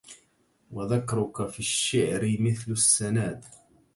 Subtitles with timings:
[0.71, 3.45] وذكرك في الشعر مثل السناد